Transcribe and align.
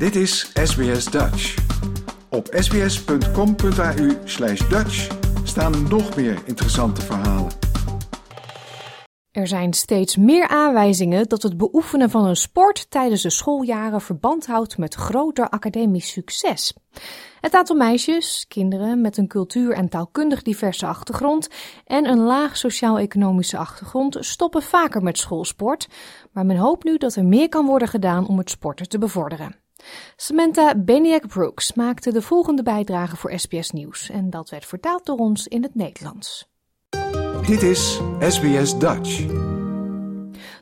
Dit 0.00 0.16
is 0.16 0.50
SBS 0.54 1.04
Dutch. 1.10 1.54
Op 2.30 2.48
sbs.com.au 2.50 4.10
slash 4.24 4.68
Dutch 4.68 5.08
staan 5.44 5.88
nog 5.88 6.16
meer 6.16 6.38
interessante 6.44 7.00
verhalen. 7.00 7.52
Er 9.30 9.46
zijn 9.46 9.72
steeds 9.72 10.16
meer 10.16 10.48
aanwijzingen 10.48 11.28
dat 11.28 11.42
het 11.42 11.56
beoefenen 11.56 12.10
van 12.10 12.26
een 12.26 12.36
sport 12.36 12.90
tijdens 12.90 13.22
de 13.22 13.30
schooljaren 13.30 14.00
verband 14.00 14.46
houdt 14.46 14.78
met 14.78 14.94
groter 14.94 15.48
academisch 15.48 16.10
succes. 16.10 16.74
Het 17.40 17.54
aantal 17.54 17.76
meisjes, 17.76 18.44
kinderen 18.48 19.00
met 19.00 19.16
een 19.16 19.28
cultuur- 19.28 19.74
en 19.74 19.88
taalkundig 19.88 20.42
diverse 20.42 20.86
achtergrond 20.86 21.48
en 21.84 22.08
een 22.08 22.20
laag 22.20 22.56
sociaal-economische 22.56 23.56
achtergrond 23.56 24.16
stoppen 24.20 24.62
vaker 24.62 25.02
met 25.02 25.18
schoolsport, 25.18 25.88
maar 26.32 26.46
men 26.46 26.56
hoopt 26.56 26.84
nu 26.84 26.96
dat 26.96 27.14
er 27.14 27.24
meer 27.24 27.48
kan 27.48 27.66
worden 27.66 27.88
gedaan 27.88 28.28
om 28.28 28.38
het 28.38 28.50
sporten 28.50 28.88
te 28.88 28.98
bevorderen. 28.98 29.59
Samantha 30.22 30.74
Beniak 30.76 31.26
Brooks 31.26 31.72
maakte 31.72 32.12
de 32.12 32.22
volgende 32.22 32.62
bijdrage 32.62 33.16
voor 33.16 33.38
SBS 33.38 33.70
Nieuws 33.70 34.10
en 34.10 34.30
dat 34.30 34.50
werd 34.50 34.66
vertaald 34.66 35.06
door 35.06 35.16
ons 35.16 35.46
in 35.46 35.62
het 35.62 35.74
Nederlands. 35.74 36.48
Dit 37.46 37.62
is 37.62 38.00
SBS 38.18 38.78
Dutch. 38.78 39.26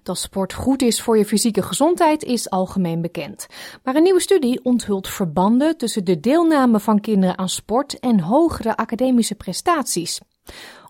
Dat 0.02 0.18
sport 0.18 0.52
goed 0.52 0.82
is 0.82 1.02
voor 1.02 1.18
je 1.18 1.24
fysieke 1.24 1.62
gezondheid 1.62 2.22
is 2.22 2.50
algemeen 2.50 3.00
bekend. 3.00 3.46
Maar 3.82 3.96
een 3.96 4.02
nieuwe 4.02 4.20
studie 4.20 4.64
onthult 4.64 5.08
verbanden 5.08 5.76
tussen 5.76 6.04
de 6.04 6.20
deelname 6.20 6.80
van 6.80 7.00
kinderen 7.00 7.38
aan 7.38 7.48
sport 7.48 7.98
en 7.98 8.20
hogere 8.20 8.76
academische 8.76 9.34
prestaties. 9.34 10.20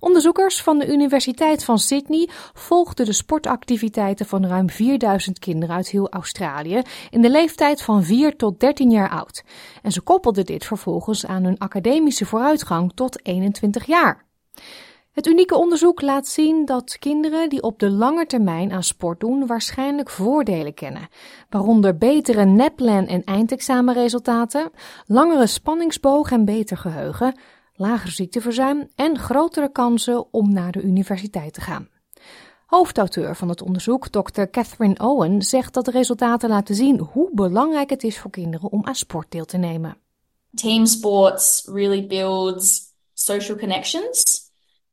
Onderzoekers 0.00 0.62
van 0.62 0.78
de 0.78 0.92
Universiteit 0.92 1.64
van 1.64 1.78
Sydney 1.78 2.28
volgden 2.52 3.06
de 3.06 3.12
sportactiviteiten 3.12 4.26
van 4.26 4.46
ruim 4.46 4.70
4000 4.70 5.38
kinderen 5.38 5.74
uit 5.74 5.88
heel 5.88 6.08
Australië 6.10 6.82
in 7.10 7.20
de 7.20 7.30
leeftijd 7.30 7.82
van 7.82 8.04
4 8.04 8.36
tot 8.36 8.60
13 8.60 8.90
jaar 8.90 9.10
oud. 9.10 9.44
En 9.82 9.92
ze 9.92 10.00
koppelden 10.00 10.44
dit 10.44 10.64
vervolgens 10.64 11.26
aan 11.26 11.44
hun 11.44 11.58
academische 11.58 12.26
vooruitgang 12.26 12.92
tot 12.94 13.26
21 13.26 13.86
jaar. 13.86 14.26
Het 15.12 15.26
unieke 15.26 15.56
onderzoek 15.56 16.00
laat 16.00 16.26
zien 16.26 16.64
dat 16.64 16.98
kinderen 16.98 17.48
die 17.48 17.62
op 17.62 17.78
de 17.78 17.90
lange 17.90 18.26
termijn 18.26 18.72
aan 18.72 18.82
sport 18.82 19.20
doen 19.20 19.46
waarschijnlijk 19.46 20.10
voordelen 20.10 20.74
kennen, 20.74 21.08
waaronder 21.48 21.96
betere 21.96 22.44
NAPLAN 22.44 23.06
en 23.06 23.24
eindexamenresultaten, 23.24 24.70
langere 25.06 25.46
spanningsboog 25.46 26.30
en 26.30 26.44
beter 26.44 26.76
geheugen, 26.76 27.34
lager 27.78 28.10
ziekteverzuim 28.10 28.88
en 28.94 29.18
grotere 29.18 29.72
kansen 29.72 30.32
om 30.32 30.52
naar 30.52 30.72
de 30.72 30.82
universiteit 30.82 31.52
te 31.54 31.60
gaan. 31.60 31.88
Hoofdauteur 32.66 33.36
van 33.36 33.48
het 33.48 33.62
onderzoek, 33.62 34.08
Dr. 34.08 34.42
Catherine 34.50 34.98
Owen, 34.98 35.42
zegt 35.42 35.74
dat 35.74 35.84
de 35.84 35.90
resultaten 35.90 36.48
laten 36.48 36.74
zien 36.74 36.98
hoe 37.00 37.30
belangrijk 37.32 37.90
het 37.90 38.02
is 38.02 38.18
voor 38.18 38.30
kinderen 38.30 38.70
om 38.70 38.86
aan 38.86 38.94
sport 38.94 39.30
deel 39.30 39.44
te 39.44 39.56
nemen. 39.56 39.96
Team 40.54 40.86
sports 40.86 41.68
really 41.72 42.06
builds 42.06 42.80
social 43.14 43.58
connections 43.58 44.48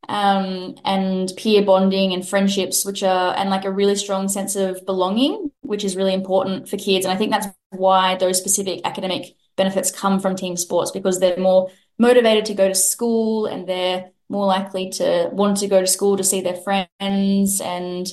um, 0.09 0.75
and 0.83 1.35
peer 1.35 1.63
bonding 1.63 2.13
and 2.13 2.27
friendships, 2.27 2.83
which 2.83 3.03
are, 3.03 3.35
and 3.35 3.49
like 3.49 3.65
a 3.65 3.71
really 3.71 3.95
strong 3.95 4.29
sense 4.29 4.55
of 4.55 4.85
belonging, 4.85 5.51
which 5.61 5.83
is 5.83 5.95
really 5.95 6.13
important 6.13 6.69
for 6.69 6.77
kids. 6.77 7.05
And 7.05 7.13
I 7.13 7.17
think 7.17 7.31
that's 7.31 7.47
why 7.69 8.15
those 8.15 8.37
specific 8.37 8.81
academic 8.83 9.35
benefits 9.55 9.91
come 9.91 10.19
from 10.19 10.35
team 10.35 10.57
sports 10.57 10.91
because 10.91 11.19
they're 11.19 11.37
more 11.37 11.69
motivated 11.97 12.45
to 12.45 12.53
go 12.53 12.67
to 12.67 12.75
school 12.75 13.45
and 13.45 13.67
they're 13.67 14.11
more 14.27 14.45
likely 14.45 14.89
to 14.89 15.29
want 15.31 15.57
to 15.57 15.67
go 15.67 15.79
to 15.79 15.87
school 15.87 16.17
to 16.17 16.23
see 16.23 16.41
their 16.41 16.55
friends 16.55 17.61
and 17.61 18.07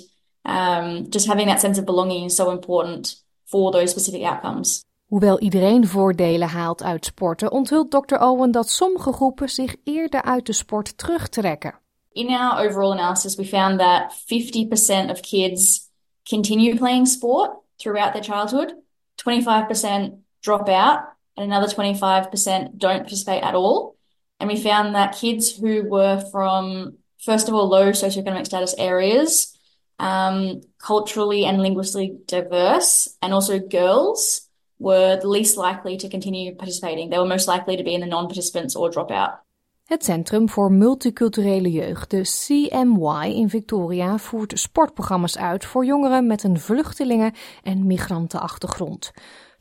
um, 0.45 1.11
just 1.11 1.27
having 1.27 1.47
that 1.47 1.61
sense 1.61 1.79
of 1.79 1.87
belonging 1.87 2.25
is 2.25 2.37
so 2.37 2.51
important 2.51 3.17
for 3.45 3.73
those 3.73 3.91
specific 3.91 4.23
outcomes. 4.23 4.85
Hoewel 5.07 5.41
iedereen 5.41 5.87
voordelen 5.87 6.49
haalt 6.49 6.83
uit 6.83 7.05
sporten, 7.05 7.51
onthult 7.51 7.91
Dr. 7.91 8.19
Owen 8.21 8.51
dat 8.51 8.69
sommige 8.69 9.13
groepen 9.13 9.49
zich 9.49 9.77
eerder 9.85 10.23
uit 10.23 10.47
de 10.47 10.53
sport 10.53 10.99
terugtrekken. 10.99 11.79
In 12.13 12.29
our 12.29 12.67
overall 12.67 12.93
analysis, 12.93 13.37
we 13.37 13.45
found 13.45 13.79
that 13.79 14.13
50% 14.13 15.11
of 15.11 15.21
kids 15.21 15.91
continue 16.23 16.77
playing 16.77 17.09
sport 17.09 17.51
throughout 17.77 18.13
their 18.13 18.23
childhood, 18.23 18.75
25% 19.17 20.13
drop 20.41 20.69
out, 20.69 21.01
and 21.37 21.45
another 21.45 21.67
25% 21.67 22.79
don't 22.79 23.01
participate 23.01 23.43
at 23.43 23.55
all. 23.55 23.97
And 24.41 24.49
we 24.51 24.61
found 24.61 24.95
that 24.95 25.17
kids 25.17 25.57
who 25.57 25.89
were 25.89 26.21
from, 26.31 26.99
first 27.25 27.49
of 27.49 27.55
all, 27.55 27.69
low 27.69 27.91
socioeconomic 27.91 28.47
status 28.47 28.75
areas, 28.77 29.57
um, 29.99 30.63
culturally 30.79 31.45
and 31.45 31.63
linguistically 31.63 32.19
diverse, 32.27 33.17
and 33.23 33.33
also 33.33 33.59
girls 33.59 34.49
were 34.79 35.17
the 35.21 35.29
least 35.29 35.57
likely 35.57 35.97
to 35.97 36.09
continue 36.09 36.55
participating. 36.55 37.11
They 37.11 37.19
were 37.19 37.27
most 37.27 37.47
likely 37.47 37.77
to 37.77 37.85
be 37.85 37.95
in 37.95 38.01
the 38.01 38.07
non 38.07 38.27
participants 38.27 38.75
or 38.75 38.91
drop 38.91 39.11
out. 39.11 39.43
Het 39.85 40.05
Centrum 40.05 40.49
voor 40.49 40.73
Multiculturele 40.73 41.71
Jeugd, 41.71 42.11
de 42.11 42.23
CMY 42.23 43.33
in 43.35 43.49
Victoria, 43.49 44.19
voert 44.19 44.59
sportprogramma's 44.59 45.39
uit 45.39 45.65
voor 45.65 45.85
jongeren 45.85 46.27
met 46.27 46.43
een 46.43 46.61
vluchtelingen- 46.61 47.35
en 47.63 47.87
migrantenachtergrond. 47.87 49.13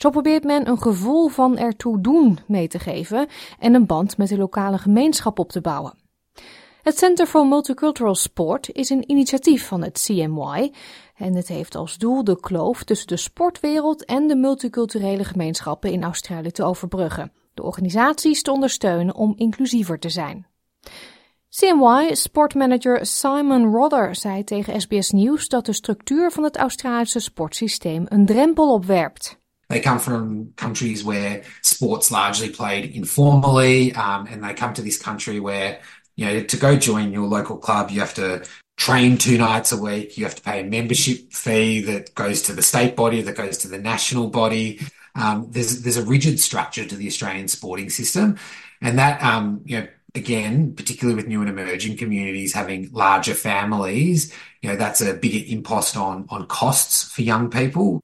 Zo 0.02 0.10
probeert 0.10 0.44
men 0.44 0.68
een 0.68 0.82
gevoel 0.82 1.28
van 1.28 1.58
ertoe 1.58 2.02
doen 2.02 2.40
mee 2.48 2.68
te 2.68 2.80
geven 2.80 3.28
en 3.60 3.74
een 3.74 3.86
band 3.86 4.18
met 4.18 4.28
de 4.28 4.38
lokale 4.38 4.78
gemeenschap 4.78 5.40
op 5.40 5.52
te 5.52 5.62
bouwen. 5.62 5.94
Het 6.82 6.98
Center 6.98 7.26
for 7.26 7.48
Multicultural 7.48 8.16
Sport 8.16 8.70
is 8.72 8.90
een 8.90 9.12
initiatief 9.12 9.68
van 9.68 9.84
het 9.84 10.02
CMY 10.06 10.72
en 11.16 11.36
het 11.36 11.48
heeft 11.48 11.76
als 11.76 11.98
doel 11.98 12.24
de 12.24 12.40
kloof 12.40 12.84
tussen 12.84 13.08
de 13.08 13.18
sportwereld 13.18 14.06
en 14.06 14.28
de 14.28 14.36
multiculturele 14.36 15.24
gemeenschappen 15.24 15.92
in 15.92 16.04
Australië 16.04 16.52
te 16.52 16.64
overbruggen 16.64 17.32
de 17.54 17.64
organisaties 17.64 18.42
te 18.42 18.52
ondersteunen 18.52 19.16
om 19.16 19.34
inclusiever 19.38 20.00
te 20.00 20.10
zijn. 20.10 20.48
CMY 21.50 22.16
sportmanager 22.16 23.06
Simon 23.06 23.74
Rodder 23.74 24.16
zei 24.16 24.44
tegen 24.44 24.82
SBS 24.82 25.12
Nieuws 25.12 25.48
dat 25.48 25.66
de 25.66 25.74
structuur 25.74 26.32
van 26.32 26.44
het 26.44 26.58
Australische 26.58 27.20
sportsysteem 27.20 28.06
een 28.08 28.26
drempel 28.26 28.74
opwerpt. 28.74 29.41
They 29.72 29.80
come 29.80 30.00
from 30.00 30.52
countries 30.58 31.02
where 31.02 31.44
sports 31.62 32.12
largely 32.12 32.50
played 32.50 32.94
informally, 32.94 33.94
um, 33.96 34.28
and 34.28 34.44
they 34.44 34.54
come 34.54 34.74
to 34.74 34.82
this 34.82 35.02
country 35.02 35.40
where, 35.40 35.80
you 36.18 36.26
know, 36.26 36.44
to 36.44 36.58
go 36.58 36.76
join 36.76 37.14
your 37.14 37.26
local 37.26 37.56
club, 37.58 37.90
you 37.90 38.02
have 38.02 38.14
to 38.16 38.44
train 38.76 39.18
two 39.18 39.38
nights 39.38 39.72
a 39.72 39.78
week. 39.78 40.18
You 40.18 40.26
have 40.26 40.36
to 40.36 40.42
pay 40.42 40.60
a 40.60 40.64
membership 40.66 41.32
fee 41.32 41.80
that 41.84 42.14
goes 42.16 42.42
to 42.44 42.54
the 42.54 42.62
state 42.62 42.98
body, 42.98 43.22
that 43.22 43.38
goes 43.38 43.60
to 43.60 43.70
the 43.70 43.78
national 43.78 44.28
body. 44.28 44.82
Um, 45.16 45.48
there's 45.50 45.84
there's 45.84 45.96
a 45.96 46.04
rigid 46.04 46.42
structure 46.42 46.84
to 46.84 46.96
the 46.98 47.08
Australian 47.08 47.48
sporting 47.48 47.90
system, 47.90 48.38
and 48.82 49.00
that 49.00 49.24
um, 49.24 49.62
you 49.64 49.80
know 49.80 49.88
again, 50.16 50.74
particularly 50.76 51.16
with 51.16 51.28
new 51.28 51.40
and 51.40 51.50
emerging 51.50 51.96
communities 51.96 52.54
having 52.54 52.92
larger 52.92 53.36
families, 53.36 54.34
you 54.62 54.70
know 54.70 54.76
that's 54.76 55.00
a 55.00 55.14
bigger 55.14 55.46
impost 55.50 55.96
on 55.96 56.26
on 56.28 56.46
costs 56.48 57.10
for 57.10 57.22
young 57.22 57.50
people. 57.50 58.02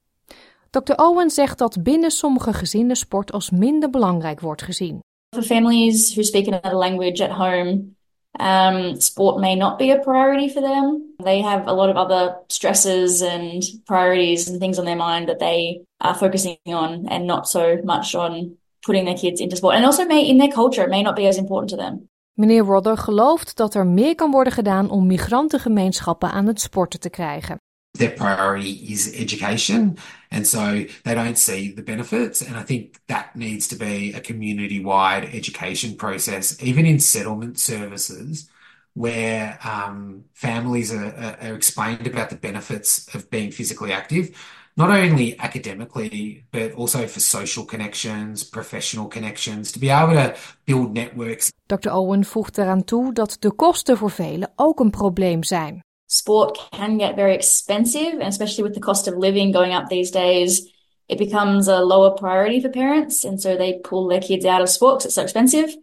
Dr. 0.70 0.94
Owen 0.96 1.30
zegt 1.30 1.58
dat 1.58 1.82
binnen 1.82 2.10
sommige 2.10 2.52
gezinnen 2.52 2.96
sport 2.96 3.32
als 3.32 3.50
minder 3.50 3.90
belangrijk 3.90 4.40
wordt 4.40 4.62
gezien. 4.62 5.00
For 5.34 5.42
families 5.42 6.14
who 6.14 6.22
speak 6.22 6.46
another 6.46 6.74
language 6.74 7.28
at 7.28 7.30
home, 7.30 7.96
um, 8.40 9.00
sport 9.00 9.38
may 9.38 9.54
not 9.54 9.76
be 9.76 9.92
a 9.92 9.98
priority 9.98 10.48
for 10.48 10.62
them. 10.62 11.14
They 11.16 11.42
have 11.42 11.66
a 11.66 11.74
lot 11.74 11.88
of 11.88 11.96
other 11.96 12.36
stresses 12.46 13.22
and 13.22 13.80
priorities 13.84 14.48
and 14.48 14.60
things 14.60 14.78
on 14.78 14.84
their 14.84 14.96
mind 14.96 15.26
that 15.26 15.38
they 15.38 15.80
are 15.96 16.14
focusing 16.14 16.58
on, 16.64 17.06
and 17.06 17.24
not 17.24 17.48
so 17.48 17.80
much 17.84 18.14
on 18.14 18.56
putting 18.80 19.04
their 19.04 19.16
kids 19.16 19.40
into 19.40 19.56
sport. 19.56 19.74
And 19.74 19.84
also, 19.84 20.06
may 20.06 20.28
in 20.28 20.38
their 20.38 20.52
culture, 20.52 20.84
it 20.84 20.90
may 20.90 21.02
not 21.02 21.14
be 21.14 21.26
as 21.26 21.36
important 21.36 21.70
to 21.70 21.76
them. 21.76 22.08
Meneer 22.32 22.64
Rodder 22.64 22.96
gelooft 22.96 23.56
dat 23.56 23.74
er 23.74 23.86
meer 23.86 24.14
kan 24.14 24.30
worden 24.30 24.52
gedaan 24.52 24.90
om 24.90 25.06
migrantengemeenschappen 25.06 26.30
aan 26.30 26.46
het 26.46 26.60
sporten 26.60 27.00
te 27.00 27.10
krijgen. 27.10 27.56
Their 27.98 28.10
priority 28.10 28.70
is 28.92 29.12
education. 29.14 29.98
And 30.30 30.46
so 30.46 30.84
they 31.04 31.14
don't 31.14 31.38
see 31.38 31.72
the 31.72 31.82
benefits. 31.82 32.42
And 32.42 32.56
I 32.56 32.62
think 32.62 33.00
that 33.06 33.34
needs 33.34 33.68
to 33.68 33.76
be 33.76 34.12
a 34.12 34.20
community 34.20 34.82
wide 34.82 35.24
education 35.24 35.96
process, 35.96 36.62
even 36.62 36.86
in 36.86 37.00
settlement 37.00 37.58
services, 37.58 38.48
where 38.94 39.58
um, 39.64 40.24
families 40.34 40.92
are, 40.92 41.36
are, 41.40 41.54
explained 41.54 42.06
about 42.06 42.30
the 42.30 42.36
benefits 42.36 43.14
of 43.14 43.30
being 43.30 43.52
physically 43.52 43.92
active, 43.92 44.36
not 44.76 44.90
only 44.90 45.38
academically, 45.38 46.44
but 46.50 46.72
also 46.72 47.06
for 47.06 47.20
social 47.20 47.64
connections, 47.64 48.44
professional 48.44 49.06
connections, 49.08 49.72
to 49.72 49.78
be 49.78 49.88
able 49.88 50.14
to 50.14 50.34
build 50.66 50.94
networks. 50.94 51.52
Dr. 51.66 51.90
Owen 51.90 52.24
voegt 52.24 52.58
eraan 52.58 52.84
toe 52.84 53.12
dat 53.12 53.36
de 53.38 53.52
kosten 53.52 53.96
voor 53.96 54.10
velen 54.10 54.52
ook 54.56 54.80
een 54.80 54.90
probleem 54.90 55.42
zijn. 55.42 55.82
Sport 56.08 56.58
can 56.72 56.98
get 56.98 57.16
very 57.16 57.34
expensive, 57.34 58.14
and 58.14 58.22
especially 58.22 58.64
with 58.64 58.74
the 58.74 58.80
cost 58.80 59.06
of 59.06 59.16
living 59.16 59.52
going 59.52 59.72
up 59.72 59.88
these 59.88 60.10
days, 60.10 60.68
it 61.08 61.18
becomes 61.18 61.68
a 61.68 61.80
lower 61.80 62.10
priority 62.10 62.60
for 62.60 62.68
parents, 62.68 63.24
and 63.24 63.40
so 63.40 63.56
they 63.56 63.80
pull 63.84 64.08
their 64.08 64.20
kids 64.20 64.44
out 64.44 64.60
of 64.60 64.68
sport 64.68 64.98
because 64.98 65.06
it's 65.06 65.14
so 65.14 65.22
expensive. 65.22 65.74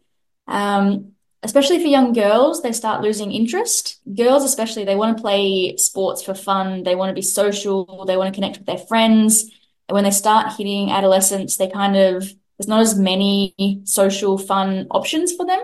Um, 0.48 1.14
especially 1.42 1.80
for 1.80 1.88
young 1.88 2.14
girls, 2.14 2.62
they 2.62 2.72
start 2.72 3.02
losing 3.02 3.32
interest. 3.32 4.00
Girls, 4.16 4.44
especially, 4.44 4.84
they 4.84 4.96
want 4.96 5.16
to 5.16 5.22
play 5.22 5.78
sports 5.78 6.22
for 6.24 6.34
fun. 6.34 6.84
They 6.84 6.96
want 6.96 7.10
to 7.10 7.16
be 7.16 7.22
social. 7.22 8.06
They 8.06 8.18
want 8.18 8.34
to 8.34 8.38
connect 8.38 8.58
with 8.58 8.68
their 8.68 8.78
friends. 8.78 9.44
And 9.88 9.94
when 9.94 10.04
they 10.04 10.12
start 10.12 10.54
hitting 10.58 10.92
adolescence, 10.92 11.58
they 11.58 11.70
kind 11.70 11.96
of, 11.96 12.24
there's 12.58 12.68
not 12.68 12.82
as 12.82 12.98
many 12.98 13.82
social 13.84 14.38
fun 14.38 14.88
options 14.90 15.34
for 15.34 15.46
them. 15.46 15.62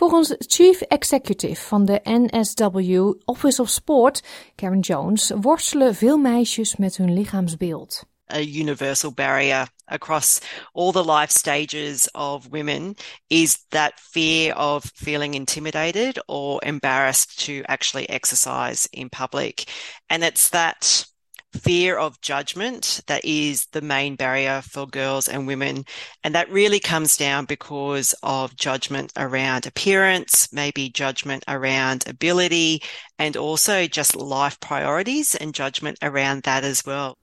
Volgens 0.00 0.34
Chief 0.38 0.80
Executive 0.80 1.60
van 1.60 1.84
de 1.84 2.00
NSW 2.04 3.12
Office 3.24 3.62
of 3.62 3.68
Sport, 3.68 4.22
Karen 4.54 4.80
Jones, 4.80 5.30
worstelen 5.40 5.94
veel 5.94 6.16
meisjes 6.16 6.76
met 6.76 6.96
hun 6.96 7.12
lichaamsbeeld. 7.12 8.04
A 8.32 8.40
universal 8.40 9.12
barrier 9.12 9.68
across 9.84 10.40
all 10.72 10.92
the 10.92 11.12
life 11.12 11.32
stages 11.32 12.10
of 12.10 12.46
women 12.50 12.94
is 13.26 13.64
that 13.68 13.92
fear 14.10 14.56
of 14.56 14.90
feeling 14.94 15.34
intimidated 15.34 16.22
or 16.26 16.64
embarrassed 16.64 17.44
to 17.44 17.52
actually 17.62 18.06
exercise 18.08 18.88
in 18.90 19.08
public. 19.08 19.64
And 20.06 20.22
it's 20.22 20.48
that 20.48 21.09
fear 21.52 21.98
of 21.98 22.20
judgment 22.20 23.00
that 23.06 23.24
is 23.24 23.66
the 23.72 23.80
main 23.80 24.16
barrier 24.16 24.62
for 24.62 24.86
girls 24.86 25.28
and 25.28 25.46
women. 25.46 25.84
And 26.22 26.34
that 26.34 26.50
really 26.50 26.80
comes 26.80 27.16
down 27.16 27.44
because 27.44 28.14
of 28.22 28.54
judgment 28.56 29.12
around 29.16 29.66
appearance, 29.66 30.48
maybe 30.52 30.90
judgment 30.90 31.44
around 31.46 32.04
ability, 32.08 32.82
and 33.18 33.36
also 33.36 33.86
just 33.86 34.16
life 34.16 34.58
priorities 34.60 35.34
and 35.34 35.54
judgment 35.54 35.98
around 36.02 36.42
that 36.42 36.64
as 36.64 36.82
well. 36.84 37.16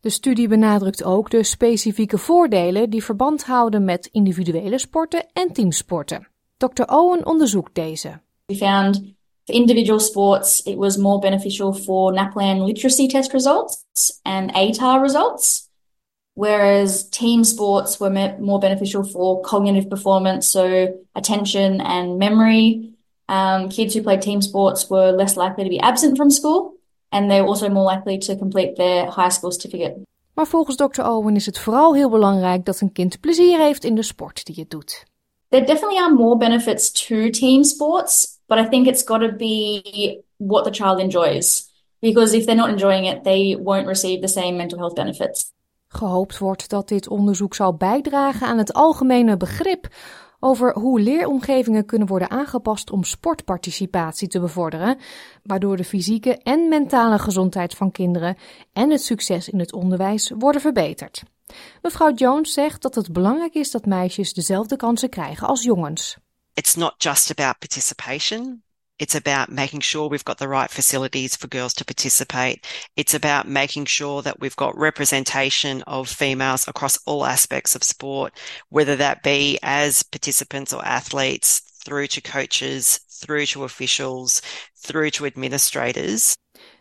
De 0.00 0.10
studie 0.10 0.48
benadrukt 0.48 1.04
ook 1.04 1.30
de 1.30 1.42
specifieke 1.42 2.18
voordelen 2.18 2.90
die 2.90 3.04
verband 3.04 3.44
houden 3.44 3.84
met 3.84 4.08
individuele 4.12 4.78
sporten 4.78 5.26
en 5.32 5.52
teamsporten. 5.52 6.28
Dr. 6.56 6.82
Owen 6.82 7.26
onderzoekt 7.26 7.74
deze. 7.74 8.20
We 8.46 8.56
found 8.56 9.16
For 9.48 9.54
individual 9.54 9.98
sports, 9.98 10.62
it 10.66 10.76
was 10.76 10.98
more 10.98 11.20
beneficial 11.20 11.72
for 11.72 12.12
NAPLAN 12.12 12.66
literacy 12.66 13.08
test 13.08 13.32
results 13.32 13.82
and 14.26 14.52
ATAR 14.52 15.00
results, 15.00 15.70
whereas 16.34 17.08
team 17.08 17.44
sports 17.44 17.98
were 17.98 18.10
more 18.38 18.60
beneficial 18.60 19.04
for 19.04 19.40
cognitive 19.40 19.88
performance, 19.88 20.46
so 20.50 20.94
attention 21.14 21.80
and 21.80 22.18
memory. 22.18 22.92
Um, 23.30 23.70
kids 23.70 23.94
who 23.94 24.02
played 24.02 24.20
team 24.20 24.42
sports 24.42 24.90
were 24.90 25.12
less 25.12 25.34
likely 25.34 25.64
to 25.64 25.70
be 25.70 25.80
absent 25.80 26.18
from 26.18 26.30
school, 26.30 26.74
and 27.10 27.30
they 27.30 27.40
were 27.40 27.48
also 27.48 27.70
more 27.70 27.86
likely 27.86 28.18
to 28.18 28.36
complete 28.36 28.76
their 28.76 29.06
high 29.06 29.30
school 29.30 29.50
certificate. 29.50 29.96
Maar 30.34 30.46
volgens 30.46 30.76
Dr. 30.76 31.04
Owen 31.04 31.36
is 31.36 31.46
het 31.46 31.58
vooral 31.58 31.94
heel 31.94 32.10
belangrijk 32.10 32.64
dat 32.64 32.80
een 32.80 32.92
kind 32.92 33.20
plezier 33.20 33.58
heeft 33.58 33.84
in 33.84 33.94
de 33.94 34.02
sport 34.02 34.44
die 34.44 34.54
het 34.58 34.70
doet. 34.70 35.04
There 35.48 35.64
definitely 35.64 35.98
are 35.98 36.14
more 36.14 36.36
benefits 36.36 37.06
to 37.06 37.30
team 37.30 37.64
sports, 37.64 38.37
but 38.48 38.58
I 38.58 38.68
think 38.68 38.86
it's 38.86 39.04
got 39.04 39.20
to 39.20 39.32
be 39.36 40.22
what 40.36 40.64
the 40.64 40.70
child 40.70 41.00
enjoys. 41.00 41.66
Because 42.00 42.36
if 42.36 42.44
they're 42.44 42.56
not 42.56 42.68
enjoying 42.68 43.06
it, 43.06 43.24
they 43.24 43.56
won't 43.62 43.86
receive 43.86 44.20
the 44.20 44.28
same 44.28 44.56
mental 44.56 44.78
health 44.78 44.94
benefits. 44.94 45.52
Gehoopt 45.88 46.38
wordt 46.38 46.68
dat 46.68 46.88
dit 46.88 47.08
onderzoek 47.08 47.54
zal 47.54 47.74
bijdragen 47.74 48.46
aan 48.46 48.58
het 48.58 48.72
algemene 48.72 49.36
begrip 49.36 49.88
over 50.40 50.78
hoe 50.78 51.00
leeromgevingen 51.00 51.84
kunnen 51.84 52.08
worden 52.08 52.30
aangepast 52.30 52.90
om 52.90 53.04
sportparticipatie 53.04 54.28
te 54.28 54.40
bevorderen, 54.40 54.98
waardoor 55.42 55.76
de 55.76 55.84
fysieke 55.84 56.36
en 56.42 56.68
mentale 56.68 57.18
gezondheid 57.18 57.74
van 57.74 57.90
kinderen 57.90 58.36
en 58.72 58.90
het 58.90 59.02
succes 59.02 59.48
in 59.48 59.58
het 59.58 59.72
onderwijs 59.72 60.32
worden 60.38 60.60
verbeterd. 60.60 61.22
Mevrouw 61.82 62.12
Jones 62.14 62.52
zegt 62.52 62.82
dat 62.82 62.94
het 62.94 63.12
belangrijk 63.12 63.54
is 63.54 63.70
dat 63.70 63.86
meisjes 63.86 64.32
dezelfde 64.32 64.76
kansen 64.76 65.08
krijgen 65.08 65.48
als 65.48 65.62
jongens. 65.62 66.18
It's 66.58 66.76
not 66.76 66.98
just 66.98 67.30
about 67.30 67.60
participation. 67.60 68.64
It's 68.98 69.14
about 69.14 69.48
making 69.48 69.78
sure 69.78 70.08
we've 70.08 70.24
got 70.24 70.38
the 70.38 70.48
right 70.48 70.68
facilities 70.68 71.36
for 71.36 71.46
girls 71.46 71.72
to 71.74 71.84
participate. 71.84 72.66
It's 72.96 73.14
about 73.14 73.46
making 73.46 73.84
sure 73.84 74.22
that 74.22 74.40
we've 74.40 74.56
got 74.56 74.76
representation 74.76 75.82
of 75.82 76.08
females 76.08 76.66
across 76.66 76.98
all 77.06 77.24
aspects 77.24 77.76
of 77.76 77.84
sport, 77.84 78.32
whether 78.70 78.96
that 78.96 79.22
be 79.22 79.60
as 79.62 80.02
participants 80.02 80.72
or 80.72 80.84
athletes, 80.84 81.60
through 81.84 82.08
to 82.08 82.20
coaches, 82.20 82.98
through 83.08 83.46
to 83.46 83.62
officials, 83.62 84.42
through 84.78 85.10
to 85.10 85.26
administrators. 85.26 86.36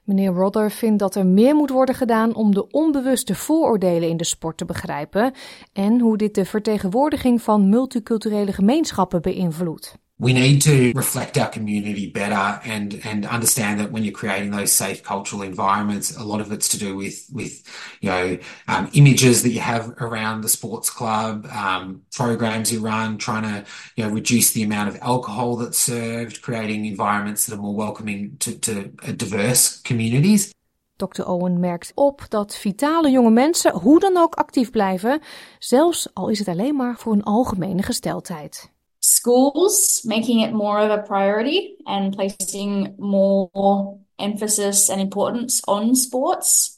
Meneer 0.07 0.33
Rodder 0.33 0.71
vindt 0.71 1.00
dat 1.00 1.15
er 1.15 1.25
meer 1.25 1.56
moet 1.56 1.69
worden 1.69 1.95
gedaan 1.95 2.36
om 2.36 2.54
de 2.54 2.68
onbewuste 2.68 3.36
vooroordelen 3.36 4.09
in 4.09 4.18
de 4.18 4.25
sport 4.25 4.57
te 4.57 4.65
begrijpen 4.65 5.33
en 5.74 6.00
hoe 6.00 6.18
dit 6.18 6.36
de 6.36 6.45
vertegenwoordiging 6.45 7.42
van 7.42 7.69
multiculturele 7.69 8.54
gemeenschappen 8.54 9.21
beïnvloedt. 9.21 9.98
We 10.19 10.33
need 10.33 10.61
to 10.63 10.91
reflect 10.95 11.37
our 11.37 11.49
community 11.49 12.09
better 12.09 12.59
and 12.65 12.99
and 13.05 13.25
understand 13.25 13.79
that 13.79 13.91
when 13.91 14.03
you're 14.03 14.13
creating 14.13 14.51
those 14.51 14.71
safe 14.71 15.03
cultural 15.03 15.43
environments 15.43 16.15
a 16.17 16.23
lot 16.23 16.41
of 16.41 16.51
it's 16.51 16.67
to 16.69 16.77
do 16.77 16.95
with 16.95 17.27
with 17.31 17.63
you 18.01 18.09
know 18.09 18.37
um, 18.67 18.89
images 18.93 19.43
that 19.43 19.51
you 19.51 19.59
have 19.59 19.89
around 20.01 20.41
the 20.41 20.49
sports 20.49 20.89
club 20.89 21.45
um, 21.47 22.01
programs 22.13 22.71
you 22.71 22.79
run 22.79 23.17
trying 23.17 23.43
to 23.43 23.69
you 23.95 24.03
know 24.03 24.09
reduce 24.09 24.53
the 24.53 24.63
amount 24.63 24.89
of 24.89 24.97
alcohol 25.01 25.55
that's 25.55 25.77
served 25.77 26.41
creating 26.41 26.85
environments 26.85 27.45
that 27.45 27.55
are 27.55 27.61
more 27.61 27.75
welcoming 27.75 28.35
to, 28.39 28.57
to 28.59 28.87
diverse 29.15 29.81
communities 29.81 30.51
Dr. 30.97 31.27
Owen 31.27 31.59
merkt 31.59 31.91
op 31.95 32.25
dat 32.29 32.55
vitale 32.55 33.09
jonge 33.09 33.29
mensen 33.29 33.73
hoe 33.73 33.99
dan 33.99 34.17
ook 34.17 34.35
actief 34.35 34.71
blijven, 34.71 35.21
zelfs 35.59 36.13
al 36.13 36.29
is 36.29 36.39
het 36.39 36.47
alleen 36.47 36.75
maar 36.75 36.97
voor 36.97 37.13
een 37.13 37.23
algemene 37.23 37.83
gesteldheid. 37.83 38.76
Schools 39.07 40.01
making 40.04 40.42
it 40.42 40.51
more 40.51 40.80
of 40.80 40.92
a 40.92 41.01
priority 41.01 41.77
and 41.86 42.13
placing 42.13 42.94
more 42.98 43.98
emphasis 44.19 44.89
and 44.89 45.00
importance 45.00 45.62
on 45.68 45.95
sports. 45.95 46.77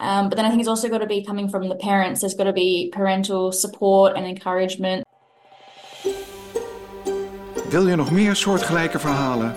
Um, 0.00 0.28
but 0.28 0.36
then 0.36 0.46
I 0.46 0.48
think 0.48 0.60
it's 0.60 0.68
also 0.68 0.88
got 0.88 0.98
to 0.98 1.06
be 1.06 1.22
coming 1.24 1.48
from 1.50 1.68
the 1.68 1.74
parents. 1.74 2.20
There's 2.20 2.34
got 2.34 2.44
to 2.44 2.52
be 2.52 2.90
parental 2.94 3.52
support 3.52 4.16
and 4.16 4.26
encouragement. 4.26 5.04
Wil 7.68 7.86
je 7.86 7.96
nog 7.96 8.10
meer 8.10 8.36
soortgelijke 8.36 8.98
verhalen? 8.98 9.54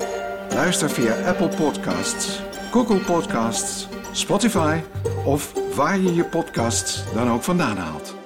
Luister 0.54 0.90
via 0.90 1.26
Apple 1.26 1.48
Podcasts, 1.48 2.40
Google 2.72 3.00
Podcasts, 3.00 3.88
Spotify 4.12 4.80
of 5.26 5.54
waar 5.76 6.00
je 6.00 6.14
je 6.14 6.24
podcasts 6.24 7.14
dan 7.14 7.30
ook 7.32 7.44
vandaan 7.44 7.78
haalt. 7.78 8.19